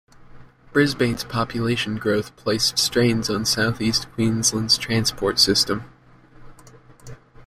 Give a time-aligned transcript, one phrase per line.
[0.73, 5.83] Brisbane's population growth placed strains on South East Queensland's transport system.